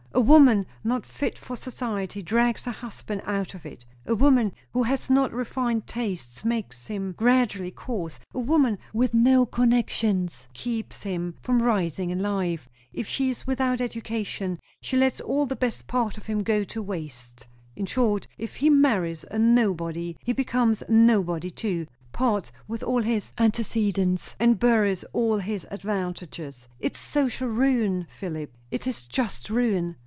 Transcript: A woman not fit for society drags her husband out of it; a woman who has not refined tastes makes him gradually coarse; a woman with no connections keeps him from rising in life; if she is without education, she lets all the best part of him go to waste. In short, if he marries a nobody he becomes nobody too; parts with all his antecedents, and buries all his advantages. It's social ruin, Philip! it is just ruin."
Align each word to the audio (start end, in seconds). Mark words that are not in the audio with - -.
A 0.13 0.19
woman 0.23 0.67
not 0.83 1.05
fit 1.05 1.39
for 1.39 1.55
society 1.55 2.21
drags 2.21 2.65
her 2.65 2.71
husband 2.71 3.21
out 3.25 3.55
of 3.55 3.65
it; 3.65 3.85
a 4.05 4.13
woman 4.13 4.53
who 4.71 4.83
has 4.83 5.09
not 5.09 5.31
refined 5.33 5.87
tastes 5.87 6.43
makes 6.43 6.85
him 6.87 7.13
gradually 7.17 7.71
coarse; 7.71 8.19
a 8.33 8.39
woman 8.39 8.77
with 8.93 9.13
no 9.13 9.45
connections 9.45 10.49
keeps 10.53 11.03
him 11.03 11.33
from 11.41 11.63
rising 11.63 12.09
in 12.09 12.19
life; 12.19 12.69
if 12.93 13.07
she 13.07 13.29
is 13.29 13.47
without 13.47 13.79
education, 13.79 14.59
she 14.81 14.97
lets 14.97 15.21
all 15.21 15.45
the 15.45 15.55
best 15.55 15.87
part 15.87 16.17
of 16.17 16.25
him 16.25 16.43
go 16.43 16.63
to 16.65 16.83
waste. 16.83 17.47
In 17.75 17.85
short, 17.85 18.27
if 18.37 18.57
he 18.57 18.69
marries 18.69 19.23
a 19.31 19.39
nobody 19.39 20.17
he 20.21 20.33
becomes 20.33 20.83
nobody 20.89 21.49
too; 21.49 21.87
parts 22.11 22.51
with 22.67 22.83
all 22.83 23.01
his 23.01 23.31
antecedents, 23.37 24.35
and 24.39 24.59
buries 24.59 25.03
all 25.13 25.37
his 25.37 25.65
advantages. 25.71 26.67
It's 26.81 26.99
social 26.99 27.47
ruin, 27.47 28.05
Philip! 28.09 28.51
it 28.69 28.85
is 28.85 29.07
just 29.07 29.49
ruin." 29.49 29.95